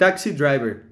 [0.00, 0.82] Taxi Driver.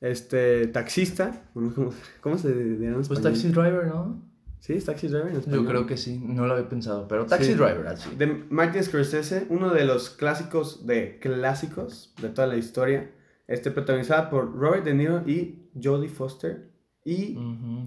[0.00, 1.44] Este, taxista.
[1.54, 3.22] ¿Cómo, se llama Pues?
[3.22, 4.28] Taxi Driver, ¿no?
[4.58, 7.52] Sí, es Taxi Driver en Yo creo que sí, no lo había pensado, pero Taxi
[7.52, 7.54] Sí.
[7.54, 8.10] Driver, así.
[8.16, 13.12] De Martin Scorsese, uno de los clásicos de clásicos de toda la historia.
[13.46, 16.68] Este, protagonizada por Robert De Niro y Jodie Foster.
[17.04, 17.38] Y,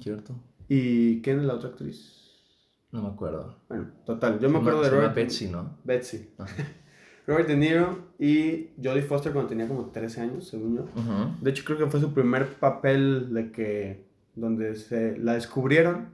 [0.02, 0.36] cierto.
[0.70, 2.32] y ¿quién es la otra actriz?
[2.94, 3.58] No me acuerdo.
[3.68, 5.78] Bueno, total, yo me acuerdo de Robert Betsy, ¿no?
[5.84, 6.30] Betsy.
[6.38, 6.54] Ajá.
[7.26, 10.86] Robert De Niro y Jodie Foster cuando tenía como 13 años, según yo.
[11.42, 16.10] De hecho, creo que fue su primer papel de que donde se la descubrieron.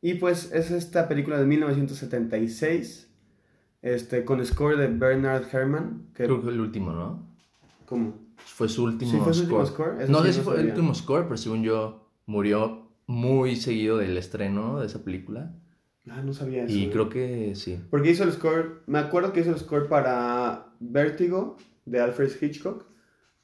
[0.00, 3.08] Y pues es esta película de 1976
[3.82, 7.26] este con score de Bernard Herrmann, que Creo que el último, ¿no?
[7.86, 9.60] como Fue su último Sí, fue su score.
[9.60, 10.74] último score, eso No sí sé no si fue el sabía.
[10.74, 15.54] último score, pero según yo, murió muy seguido del estreno de esa película.
[16.08, 16.74] Ah, no sabía eso.
[16.74, 16.90] Y ¿eh?
[16.90, 17.80] creo que sí.
[17.90, 22.86] Porque hizo el score, me acuerdo que hizo el score para Vértigo de Alfred Hitchcock.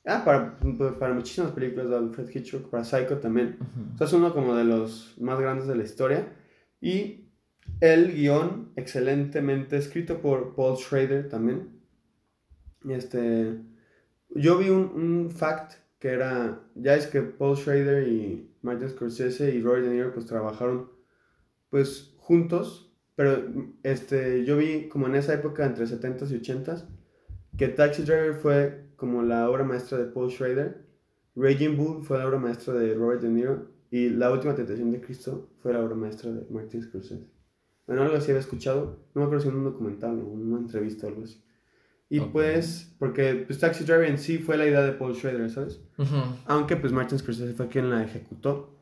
[0.05, 0.59] Ah, para,
[0.99, 3.59] para muchísimas películas de Alfred Hitchcock, para Psycho también.
[3.95, 6.33] O sea, es uno como de los más grandes de la historia.
[6.81, 7.29] Y
[7.81, 11.81] el guion, excelentemente escrito por Paul Schrader también.
[12.89, 13.61] Este,
[14.31, 19.55] yo vi un, un fact que era, ya es que Paul Schrader y Martin Scorsese
[19.55, 20.91] y Robert De Niro pues trabajaron
[21.71, 23.43] pues juntos, pero
[23.83, 26.85] este, yo vi como en esa época entre 70s y 80s
[27.57, 30.87] que Taxi Driver fue como la obra maestra de Paul Schrader,
[31.35, 35.01] Raging Bull fue la obra maestra de Robert De Niro y La Última Tentación de
[35.01, 37.27] Cristo fue la obra maestra de Martin Scorsese.
[37.87, 41.07] Bueno, algo así había escuchado, no me acuerdo si en un documental o una entrevista
[41.07, 41.43] o algo así.
[42.11, 42.33] Y Ok.
[42.33, 45.81] pues, porque pues, Taxi Driver en sí fue la idea de Paul Schrader, ¿sabes?
[45.97, 46.17] Ujú.
[46.45, 48.75] Aunque pues Martin Scorsese fue quien la ejecutó.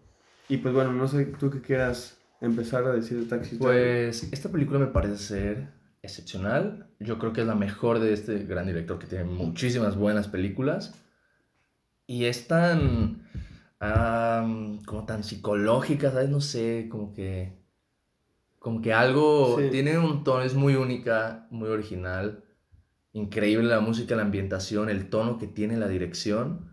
[0.48, 4.06] Y pues bueno, no sé tú qué quieras empezar a decir de Taxi Driver.
[4.10, 5.68] Pues esta película me parece ser
[6.02, 6.90] excepcional.
[7.00, 10.94] Yo creo que es la mejor de este gran director que tiene muchísimas buenas películas.
[12.06, 13.28] Y es tan...
[13.80, 16.30] am, como tan psicológica, ¿sabes?
[16.30, 17.64] No sé, como que...
[18.58, 19.58] Como que algo...
[19.58, 19.68] Sí.
[19.70, 22.44] Tiene un tono, es muy única, muy original.
[23.12, 26.72] Increíble la música, la ambientación, el tono que tiene, la dirección.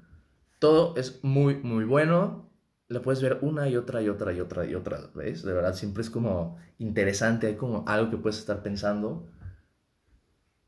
[0.60, 2.50] Todo es muy, muy bueno.
[2.94, 5.42] La puedes ver una y otra y otra y otra y otra vez.
[5.44, 7.48] De verdad, siempre es como interesante.
[7.48, 9.28] Hay como algo que puedes estar pensando.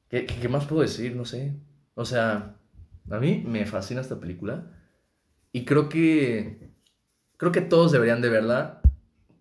[0.10, 1.16] ¿Qué, qué, qué más puedo decir?
[1.16, 1.56] No sé.
[1.94, 2.56] O sea,
[3.12, 4.72] a mí me fascina esta película.
[5.52, 6.72] Y creo que...
[7.38, 8.82] Creo que todos deberían de verla.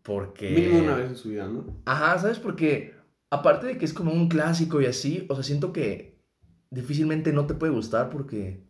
[0.02, 0.50] Porque...
[0.50, 1.64] Mínimo una vez en su vida, ¿no?
[1.86, 2.38] Ajá, ¿sabes?
[2.38, 2.94] Porque
[3.30, 6.20] aparte de que es como un clásico y así, o sea, siento que
[6.70, 8.62] difícilmente no te puede gustar porque...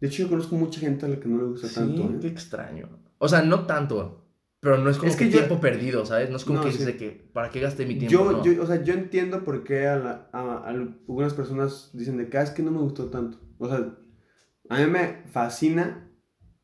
[0.00, 2.20] De hecho, yo conozco mucha gente a la que no le gusta Sí, tanto.
[2.20, 2.30] qué ¿eh?
[2.30, 2.88] extraño.
[3.18, 4.24] O sea, no tanto,
[4.60, 6.30] pero no es como Es que, que yo- tiempo perdido, ¿sabes?
[6.30, 6.78] No es como No, que sí.
[6.78, 8.12] dices de que, ¿para qué gasté mi tiempo?
[8.12, 8.44] Yo, no.
[8.44, 12.28] yo, o sea, yo entiendo por qué a, la- a- a algunas personas dicen de
[12.28, 13.38] que "Ah, es que no me gustó tanto.
[13.58, 13.94] O sea,
[14.68, 16.10] a mí me fascina,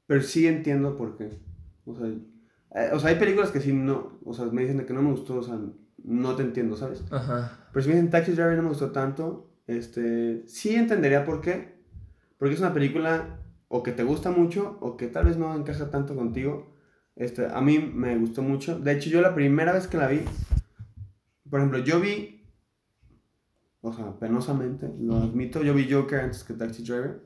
[0.06, 1.40] pero sí entiendo por qué.
[1.84, 4.86] O sea, eh, o sea, hay películas que sí no, o sea, me dicen de
[4.86, 5.58] que no me gustó, o sea,
[6.04, 7.02] no te entiendo, ¿sabes?
[7.10, 7.68] Ajá.
[7.72, 11.74] Pero si me dicen Taxi Driver no me gustó tanto, este, sí entendería por qué.
[12.38, 13.40] Porque es una película
[13.76, 16.72] o que te gusta mucho o que tal vez no encaja tanto contigo.
[17.16, 18.78] Este, a mí me gustó mucho.
[18.78, 20.20] De hecho, yo la primera vez que la vi,
[21.50, 22.46] por ejemplo, yo vi,
[23.80, 27.20] o sea, penosamente, lo admito, yo vi Joker antes que Taxi Driver.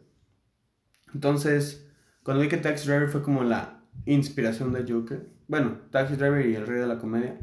[1.13, 1.87] Entonces,
[2.23, 6.55] cuando vi que Taxi Driver fue como la inspiración de Joker, bueno, Taxi Driver y
[6.55, 7.39] el rey de la comedia,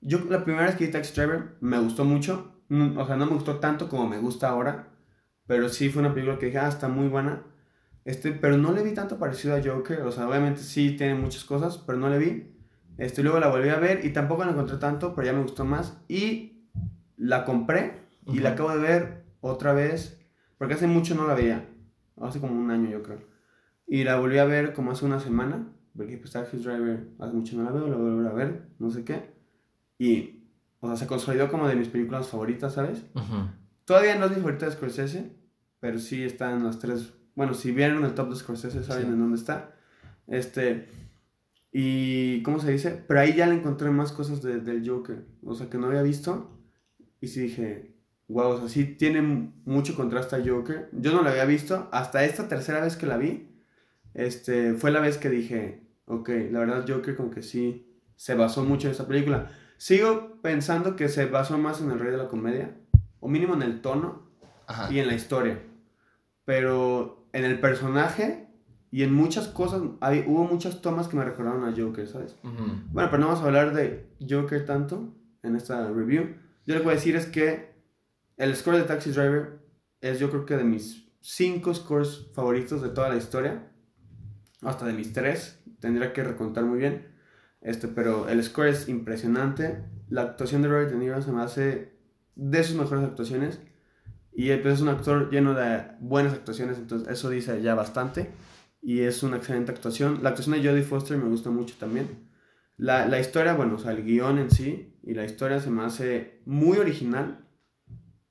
[0.00, 2.62] yo la primera vez que vi Taxi Driver me gustó mucho.
[2.70, 4.88] Mm, O sea, no me gustó tanto como me gusta ahora.
[5.46, 7.42] Pero sí fue una película que dije, ah, está muy buena.
[8.10, 10.00] Este, pero no le vi tanto parecido a Joker.
[10.00, 12.56] O sea, obviamente sí tiene muchas cosas, pero no le vi.
[12.98, 15.64] Este, luego la volví a ver y tampoco la encontré tanto, pero ya me gustó
[15.64, 16.02] más.
[16.08, 16.66] Y
[17.16, 20.20] la compré y la acabo de ver otra vez.
[20.58, 21.68] Porque hace mucho no la veía.
[22.20, 23.20] Hace como un año, yo creo.
[23.86, 25.72] Y la volví a ver como hace una semana.
[25.96, 28.68] Porque pues Taxi Driver hace mucho no la veo, la voy a volver a ver,
[28.78, 29.34] no sé qué.
[29.98, 30.48] Y,
[30.80, 33.04] o sea, se consolidó como de mis películas favoritas, ¿sabes?
[33.14, 33.50] Ujú.
[33.84, 35.36] Todavía no es mi favorita de Scorsese,
[35.78, 37.12] pero sí está en las tres.
[37.40, 39.12] Bueno, si vieron el top de Scorsese, saben Sí.
[39.14, 39.74] en dónde está.
[40.26, 40.88] Este.
[41.72, 42.42] Y.
[42.42, 43.02] ¿Cómo se dice?
[43.08, 45.24] Pero ahí ya le encontré más cosas de- del Joker.
[45.42, 46.60] O sea, que no había visto.
[47.18, 47.96] Y sí dije.
[48.28, 49.22] Wow, o sea, sí tiene
[49.64, 50.90] mucho contraste a Joker.
[50.92, 51.88] Yo no la había visto.
[51.92, 53.48] Hasta esta tercera vez que la vi.
[54.12, 54.74] Este.
[54.74, 55.88] Fue la vez que dije.
[56.04, 57.86] Ok, la verdad, Joker, como que sí.
[58.16, 59.50] Se basó mucho en esta película.
[59.78, 62.76] Sigo pensando que se basó más en el Rey de la Comedia.
[63.18, 64.28] O mínimo en el tono
[64.66, 64.92] Ajá.
[64.92, 65.58] y en la historia.
[66.44, 68.48] Pero en el personaje
[68.90, 72.36] y en muchas cosas, hay, hubo muchas tomas que me recordaron a Joker, ¿sabes?
[72.42, 72.64] Ujú.
[72.90, 76.34] Bueno, pero no vamos a hablar de Joker tanto en esta review.
[76.66, 77.70] Yo lo que voy a decir es que
[78.36, 79.60] el score de Taxi Driver
[80.00, 83.70] es yo creo que de mis cinco scores favoritos de toda la historia.
[84.62, 85.62] Hasta de mis tres.
[85.78, 87.06] Tendría que recontar muy bien.
[87.60, 89.84] Este, pero el score es impresionante.
[90.08, 91.92] La actuación de Robert De Niro se me hace
[92.34, 93.60] de sus mejores actuaciones.
[94.40, 98.30] Y pues, es un actor lleno de buenas actuaciones, entonces eso dice ya bastante.
[98.80, 100.20] Y es una excelente actuación.
[100.22, 102.30] La actuación de Jodie Foster me gusta mucho también.
[102.78, 105.84] La, la historia, bueno, o sea, el guion en sí y la historia se me
[105.84, 107.46] hace muy original.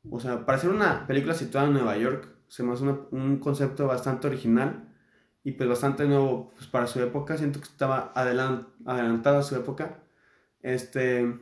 [0.10, 3.86] O sea, para ser una película situada en Nueva York, se me hace un concepto
[3.86, 4.92] bastante original
[5.44, 7.38] y pues bastante nuevo pues, para su época.
[7.38, 10.00] Siento que estaba adelant, adelantado a su época.
[10.64, 11.38] Este,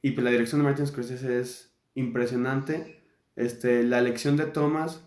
[0.00, 2.97] y pues la dirección de Martin Scorsese es impresionante.
[3.38, 5.04] Este, la elección de tomas,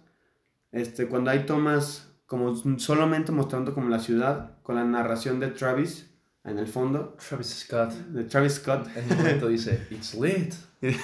[0.72, 6.10] este, cuando hay tomas como solamente mostrando como la ciudad, con la narración de Travis
[6.45, 7.18] en el fondo.
[7.28, 7.92] Travis Scott.
[7.92, 8.88] De Travis Scott.
[8.95, 10.54] En un momento dice, It's lit.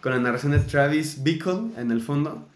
[0.00, 2.48] con la narración de Travis Bickle en el fondo.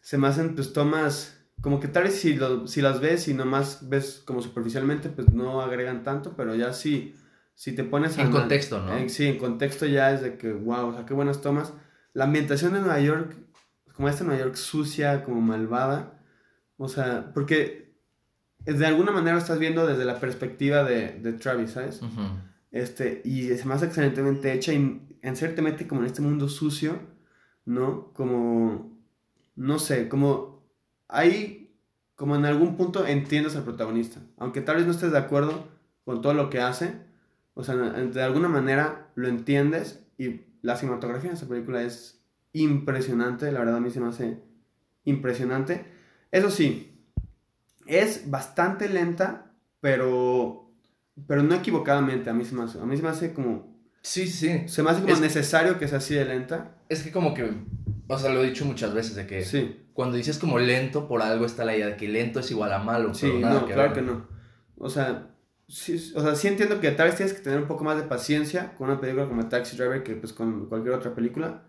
[0.00, 3.34] Se me hacen pues tomas como que tal vez si, lo, si las ves y
[3.34, 7.14] nomás ves como superficialmente, pues no agregan tanto, pero ya sí,
[7.54, 8.18] si te pones...
[8.18, 9.08] En contexto, ¿no?
[9.08, 11.72] sí, en contexto ya es de que, wow, o sea, qué buenas tomas.
[12.16, 13.36] La ambientación de Nueva York,
[13.92, 16.18] como esta Nueva York sucia, como malvada,
[16.78, 17.94] o sea, porque
[18.64, 22.00] de alguna manera estás viendo desde la perspectiva de, de Travis, ¿sabes?
[22.70, 26.98] este, y me hace excelentemente hecha y en te mete como en este mundo sucio,
[27.66, 28.14] ¿no?
[28.14, 28.98] Como,
[29.54, 30.66] no sé, como
[31.08, 31.78] ahí,
[32.14, 35.68] como en algún punto entiendes al protagonista, aunque tal vez no estés de acuerdo
[36.06, 36.94] con todo lo que hace,
[37.52, 43.52] o sea, de alguna manera lo entiendes y la cinematografía de esa película es impresionante,
[43.52, 44.38] la verdad a mí se me hace
[45.04, 45.84] impresionante.
[46.32, 46.96] Eso sí,
[47.86, 50.72] es bastante lenta, pero,
[51.26, 53.76] pero no equivocadamente, a mí se me hace, a mí se me hace como...
[54.02, 54.68] Sí, sí.
[54.68, 56.76] Se me hace como necesario que sea así de lenta.
[56.88, 57.50] Es que como que,
[58.06, 59.84] o sea, lo he dicho muchas veces, de que sí.
[59.92, 62.78] cuando dices como lento, por algo está la idea de que lento es igual a
[62.78, 63.14] malo.
[63.14, 64.28] Sí, no, claro que no.
[64.78, 65.35] O sea,
[65.68, 68.04] sí, o sea, sí entiendo que tal vez tienes que tener un poco más de
[68.04, 71.64] paciencia con una película como Taxi Driver que pues con cualquier otra película.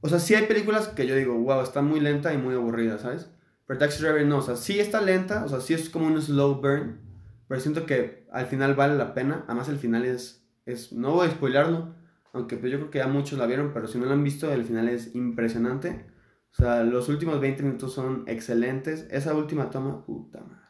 [0.00, 2.98] O sea, sí hay películas que yo digo, wow, está muy lenta y muy aburrida,
[2.98, 3.30] ¿sabes?
[3.66, 6.20] Pero Taxi Driver no, o sea, sí está lenta, o sea, sí es como un
[6.20, 7.00] slow burn,
[7.48, 9.44] pero siento que al final vale la pena.
[9.46, 11.94] Además, el final es, es no voy a spoilarlo,
[12.32, 14.52] aunque pues yo creo que ya muchos la vieron, pero si no la han visto,
[14.52, 16.06] el final es impresionante.
[16.52, 19.06] O sea, los últimos 20 minutos son excelentes.
[19.10, 20.69] Esa última toma, puta madre.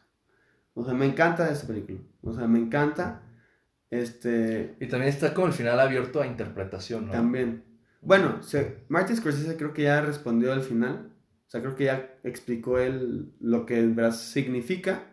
[0.74, 1.98] O sea, me encanta esta película.
[2.22, 3.22] O sea, me encanta.
[3.90, 4.76] Este...
[4.80, 7.12] Y también está como el final abierto a interpretación, ¿no?
[7.12, 7.64] También.
[8.02, 11.12] Bueno, se, Martin Scorsese creo que ya respondió al final.
[11.46, 15.10] O sea, creo que ya explicó él lo que en verdad significa.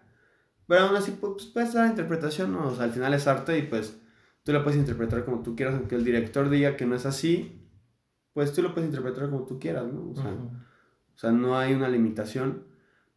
[0.68, 2.68] Pero aún así, pues, puede ser la interpretación, ¿no?
[2.68, 4.00] O sea, al final es arte y pues
[4.44, 5.76] tú lo puedes interpretar como tú quieras.
[5.76, 7.68] Aunque el director diga que no es así,
[8.34, 10.12] pues tú lo puedes interpretar como tú quieras, ¿no?
[10.12, 12.68] O sea, o sea no hay una limitación.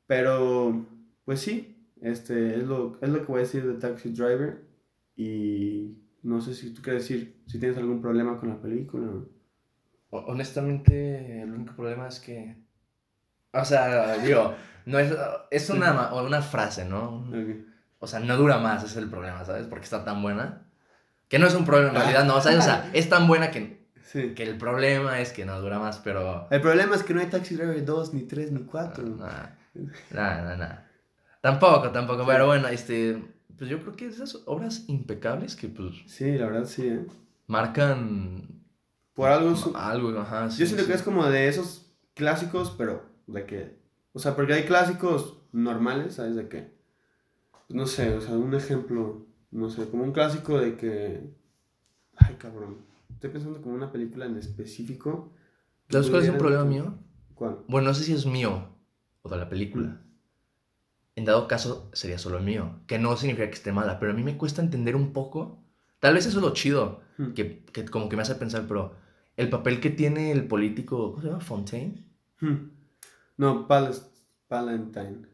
[0.06, 0.86] Pero,
[1.24, 4.64] pues sí, este, es lo, es lo que voy a decir de Taxi Driver.
[5.16, 9.06] Y no sé si tú quieres decir si tienes algún problema con la película.
[10.10, 12.56] Honestamente, el único problema es que.
[13.52, 14.54] O sea, digo,
[14.86, 15.12] no es,
[15.50, 17.28] es una, una frase, ¿no?
[17.98, 19.66] O sea, no dura más, es el problema, ¿sabes?
[19.66, 20.66] Porque está tan buena.
[21.28, 22.58] Que no es un problema en realidad, no, ¿sabes?
[22.58, 26.48] O sea, es tan buena que, que el problema es que no dura más, pero.
[26.50, 29.04] El problema es que no hay Taxi Driver 2, ni 3, ni 4.
[29.04, 29.26] No,
[30.12, 30.89] no, no.
[31.40, 32.24] Tampoco, tampoco.
[32.26, 33.22] Pero bueno, este,
[33.56, 35.94] pues yo creo que esas obras impecables que pues...
[36.06, 37.06] Sí, la verdad sí, ¿eh?
[37.46, 38.48] Marcan...
[39.14, 39.54] Por algo...
[39.76, 40.48] Algo, ajá.
[40.48, 43.80] yo siento que es como de esos clásicos, pero de que...
[44.12, 46.36] O sea, porque hay clásicos normales, ¿sabes?
[46.36, 46.72] De que...
[47.68, 51.30] No sé, o sea, un ejemplo, no sé, como un clásico de que...
[52.16, 52.78] Ay, cabrón.
[53.12, 55.32] Estoy pensando como una película en específico.
[55.88, 56.94] ¿Sabes cuál es un problema mío?
[57.34, 57.58] ¿Cuál?
[57.68, 58.68] Bueno, no sé si es mío
[59.22, 60.00] o de la película
[61.20, 64.22] en dado caso sería solo mío, que no significa que esté mala, pero a mí
[64.22, 65.62] me cuesta entender un poco,
[65.98, 67.32] tal vez eso es lo chido, hmm.
[67.32, 68.94] que, que, como que me hace pensar, pero
[69.36, 71.40] el papel que tiene el político, ¿cómo se llama?
[71.40, 72.04] Fontaine.
[72.40, 72.70] Hmm.
[73.36, 75.26] No, Palestine.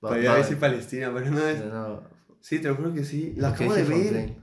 [0.00, 1.62] Podría decir Palestina, pero no es...
[2.40, 3.34] Sí, te lo juro que sí.
[3.36, 4.36] La acabo de ver.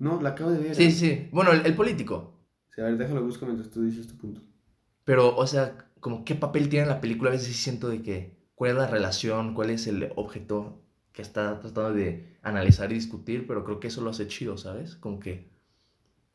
[0.00, 0.74] No, la acabo de ver.
[0.74, 1.28] Sí, sí.
[1.30, 2.34] Bueno, el, político.
[2.74, 4.40] Sí, a ver, déjalo busco mientras tú dices tu punto.
[5.04, 8.33] Pero, o sea, como qué papel tiene la película, a veces sí siento de que
[8.54, 10.80] cuál es la relación, cuál es el objeto
[11.12, 14.96] que está tratando de analizar y discutir, pero creo que eso lo hace chido, ¿sabes?
[14.96, 15.48] Como que...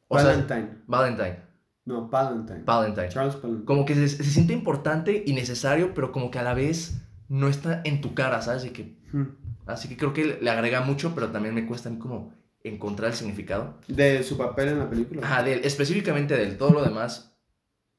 [0.09, 0.69] Valentine.
[0.87, 1.49] Valentine.
[1.85, 2.63] No, Valentine.
[2.65, 3.09] Valentine.
[3.09, 3.65] Charles Valentine.
[3.65, 7.81] Como que se, siente importante y necesario, pero como que a la vez no está
[7.83, 8.63] en tu cara, ¿sabes?
[8.63, 9.23] Así que, hmm.
[9.65, 12.33] así que creo que le agrega mucho, pero también me cuesta a mí como
[12.63, 13.77] encontrar el significado.
[13.87, 15.25] De su papel en la película.
[15.25, 17.37] Ajá, de, específicamente del todo lo demás,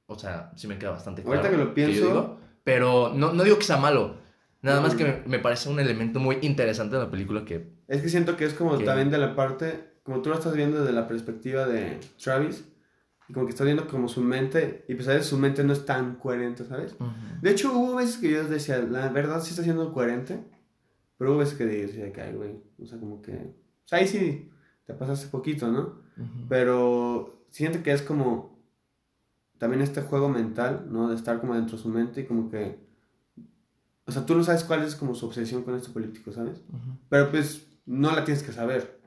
[0.07, 1.39] o sea, sí me queda bastante claro.
[1.39, 2.39] Ahorita que lo pienso,
[2.73, 4.17] Pero no, no digo que sea malo.
[4.63, 7.73] Nada más que me, me parece un elemento muy interesante de la película que...
[7.89, 10.55] Es que siento que es como Que- también de la parte, como tú lo estás
[10.55, 12.65] viendo desde la perspectiva de Travis,
[13.29, 15.73] y como que estás viendo como su mente, y pues a veces su mente no
[15.73, 16.95] es tan coherente, ¿sabes?
[17.41, 20.39] De hecho, hubo veces que yo decía, la verdad sí está siendo coherente,
[21.17, 24.07] pero hubo veces que decía que, ay, güey, o sea, como que, o sea, ahí
[24.07, 24.51] sí
[24.85, 26.03] te pasaste poquito, ¿no?
[26.19, 26.47] Ujú.
[26.49, 28.50] Pero siento que es como
[29.61, 31.11] también este juego mental, ¿no?
[31.11, 32.79] De estar como dentro de su mente y como que,
[34.07, 36.63] o sea, tú no sabes cuál es como su obsesión con este político, ¿sabes?
[36.71, 36.97] Ujú.
[37.11, 38.99] Pero pues no la tienes que saber.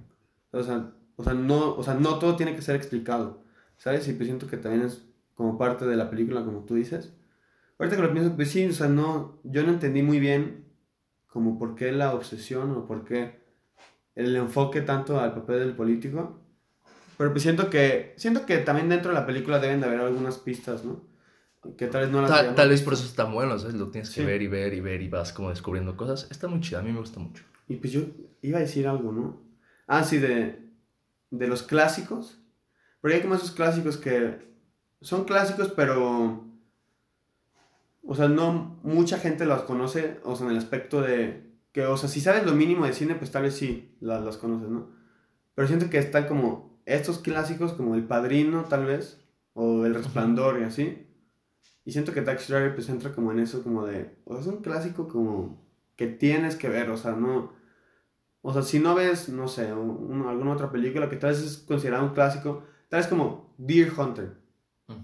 [0.52, 3.44] O sea, o sea, no, o sea, no todo tiene que ser explicado,
[3.78, 4.08] ¿sabes?
[4.08, 7.12] Y pues siento que también es como parte de la película, como tú dices.
[7.80, 10.66] Ahorita que lo pienso, pues sí, o sea, no, yo no entendí muy bien
[11.26, 13.42] como por qué la obsesión o por qué
[14.14, 16.43] el enfoque tanto al papel del político.
[17.24, 20.40] Pero pues siento que, siento que también dentro de la película deben de haber algunas
[20.40, 21.06] pistas, ¿no?
[21.78, 23.76] Que tal vez no las Tal, tal vez por eso está bueno, ¿sabes?
[23.76, 24.26] Lo tienes que Sí.
[24.26, 26.28] ver y ver y ver y vas como descubriendo cosas.
[26.30, 27.46] Está muy chida, a mí me gusta mucho.
[27.70, 28.02] Y pues yo
[28.42, 29.42] iba a decir algo, ¿no?
[29.88, 30.68] Ah, sí, de,
[31.32, 32.42] de los clásicos.
[33.00, 34.40] Porque hay como esos clásicos que
[35.00, 36.44] son clásicos, pero...
[38.06, 41.54] O sea, no mucha gente los conoce, o sea, en el aspecto de...
[41.72, 44.36] Que, o sea, si sabes lo mínimo de cine, pues tal vez sí las, las
[44.36, 44.90] conoces, ¿no?
[45.56, 49.22] Pero siento que están como estos clásicos, como El Padrino, tal vez,
[49.54, 51.08] o El Resplandor y así.
[51.86, 54.16] Y siento que Taxi Driver pues entra como en eso, como de...
[54.26, 57.54] O sea, es un clásico como que tienes que ver, o sea, no...
[58.42, 61.58] O sea, si no ves, no sé, un- alguna otra película que tal vez es
[61.58, 64.38] considerada un clásico, tal vez como Deer Hunter.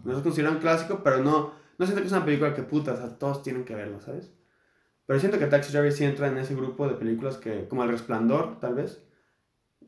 [0.03, 2.93] No es considerado un clásico, pero no, no siento que es una película que puta,
[2.93, 4.33] o sea, todos tienen que verla, ¿sabes?
[5.05, 7.89] Pero siento que Taxi Driver sí entra en ese grupo de películas que, como El
[7.91, 9.01] Resplandor, tal vez,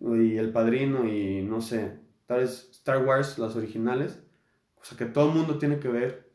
[0.02, 4.20] y El Padrino, y no sé, tal vez Star Wars, las originales,
[4.76, 6.32] o sea, que todo el mundo tiene que ver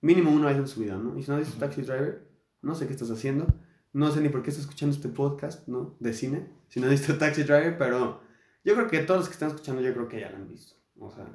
[0.00, 1.18] mínimo una vez en su vida, ¿no?
[1.18, 2.28] Y si no dices Taxi Driver,
[2.62, 3.46] no sé qué estás haciendo,
[3.92, 5.96] no sé ni por qué estás escuchando este podcast, ¿no?
[5.98, 8.20] De cine, si no visto Taxi Driver, pero
[8.64, 10.76] yo creo que todos los que están escuchando, yo creo que ya lo han visto,
[10.98, 11.26] o sea...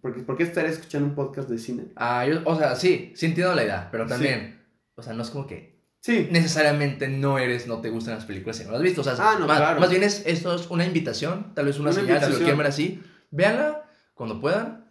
[0.00, 1.92] Porque, ¿Por qué estaría escuchando un podcast de cine?
[1.94, 4.60] Ah, yo, o sea, sí, sí entiendo la idea, pero también,
[4.96, 5.71] o sea, no es como que
[6.04, 9.00] Sí, necesariamente no eres, no te gustan las películas si no las has visto.
[9.02, 9.80] O sea, Ah, no, más, claro.
[9.80, 12.58] más bien es, esto es una invitación, tal vez una, Una señal, si lo quieren
[12.58, 13.00] ver así.
[13.30, 14.84] Véanla cuando puedan,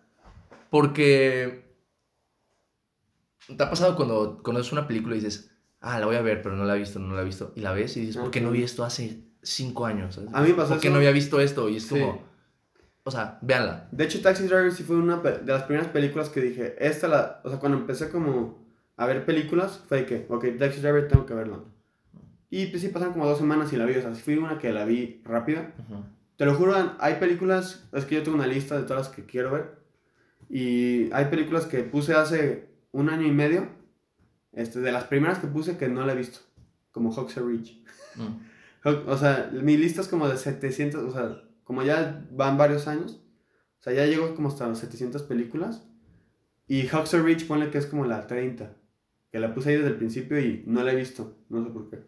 [0.70, 1.66] porque
[3.58, 5.52] te ha pasado cuando conoces una película y dices,
[5.82, 7.60] ah, la voy a ver, pero no la he visto, no la he visto, y
[7.60, 10.16] la ves y dices, ¿por qué no vi esto hace cinco años?
[10.16, 10.30] ¿sabes?
[10.34, 10.94] A mí me pasó ¿Por qué eso.
[10.94, 11.68] no había visto esto?
[11.68, 12.00] Y es Sí.
[12.00, 12.24] como,
[13.04, 13.90] o sea, véanla.
[13.92, 17.42] De hecho, Taxi Driver sí fue una de las primeras películas que dije, esta la,
[17.44, 18.61] o sea, cuando empecé como
[19.02, 21.58] a ver películas, fue de que, ok, Taxi Driver tengo que verla.
[22.52, 24.72] Y pues sí, pasaron como dos semanas y la vi, o sea, fui una que
[24.72, 25.74] la vi rápida.
[25.80, 26.04] Ujú.
[26.36, 29.26] Te lo juro, hay películas, es que yo tengo una lista de todas las que
[29.26, 29.80] quiero ver.
[30.52, 33.70] Y hay películas que puse hace un año y medio,
[34.52, 36.42] este, de las primeras que puse que no la he visto,
[36.92, 37.84] como Huxley Ridge.
[38.16, 38.52] Mm.
[39.08, 43.22] O sea, mi lista es como de 700, o sea, como ya van varios años,
[43.80, 45.88] o sea, ya llego como hasta las 700 películas.
[46.68, 48.76] Y Huxley Ridge, ponle que es como la 30,
[49.32, 51.90] que la puse ahí desde el principio y no la he visto, no sé por
[51.90, 52.00] qué.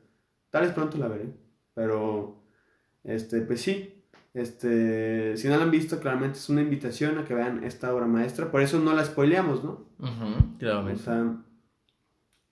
[0.50, 1.34] Tal vez pronto la veré,
[1.74, 2.44] pero,
[3.04, 4.04] este, pues sí,
[4.34, 8.08] este, si no la han visto, claramente es una invitación a que vean esta obra
[8.08, 9.88] maestra, por eso no la spoileamos, ¿no?
[10.00, 11.02] O claramente.
[11.04, 11.38] sea,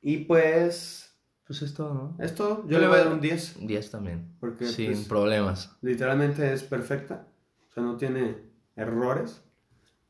[0.02, 2.16] y pues, pues es todo, ¿no?
[2.24, 4.34] es todo, yo le voy a dar un 10, 10 también.
[4.40, 5.78] porque Sin pues, problemas.
[5.82, 7.28] literalmente es perfecta.
[7.70, 8.36] O sea, no tiene
[8.76, 9.44] errores.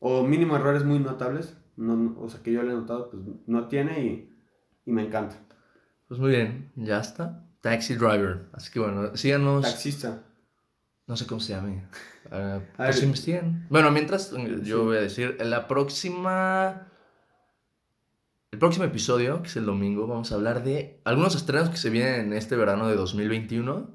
[0.00, 1.56] O mínimo errores muy notables.
[1.76, 4.31] No, no- o sea, que yo le he notado, pues no tiene y,
[4.86, 5.36] y me encanta.
[6.08, 7.44] Pues muy bien, ya está.
[7.60, 8.46] Taxi Driver.
[8.52, 9.62] Así que bueno, síganos.
[9.62, 10.22] Taxista.
[11.06, 11.84] No sé cómo se llame.
[12.30, 13.66] Ah, A pues investiguen.
[13.68, 14.84] Bueno, mientras eh, yo Sí.
[14.84, 16.86] voy a decir, en la próxima.
[18.52, 21.90] El próximo episodio, que es el domingo, vamos a hablar de algunos estrenos que se
[21.90, 23.90] vienen en este verano de 2021.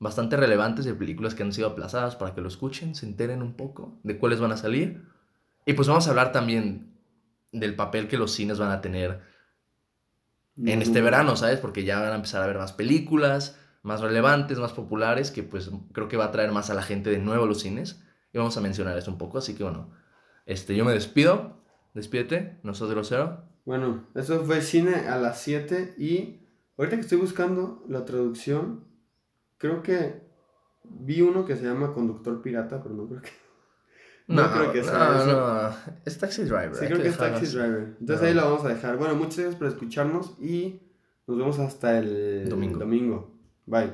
[0.00, 3.54] Bastante relevantes de películas que han sido aplazadas para que lo escuchen, se enteren un
[3.54, 5.02] poco de cuáles van a salir.
[5.64, 6.92] Y pues vamos a hablar también
[7.52, 9.20] del papel que los cines van a tener
[10.56, 11.58] en este verano, ¿sabes?
[11.60, 15.70] Porque ya van a empezar a ver más películas, más relevantes, más populares, que pues
[15.92, 18.02] creo que va a traer más a la gente de nuevo a los cines.
[18.32, 19.90] Y vamos a mencionar eso un poco, así que bueno,
[20.46, 21.60] este, yo me despido.
[21.94, 23.44] Despídete, no sos grosero.
[23.64, 26.40] Bueno, eso fue cine a las 7 y
[26.78, 28.84] ahorita que estoy buscando la traducción,
[29.58, 30.22] creo que
[30.84, 33.41] vi uno que se llama Conductor Pirata, pero no creo que...
[34.28, 35.26] No creo que sea no, eso.
[35.26, 36.74] no, es Taxi Driver.
[36.74, 37.46] Sí, creo que es Taxi.
[37.46, 37.96] Driver.
[38.00, 38.26] Entonces No.
[38.28, 38.96] ahí lo vamos a dejar.
[38.96, 40.80] Bueno, muchas gracias por escucharnos y
[41.26, 42.78] nos vemos hasta el Domingo.
[42.78, 43.34] domingo.
[43.66, 43.92] Bye.